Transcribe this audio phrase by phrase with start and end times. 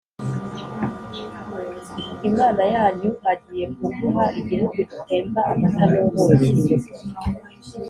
[2.29, 6.75] Imana yanyu agiye kuguha igihugu gitemba amata n ubuki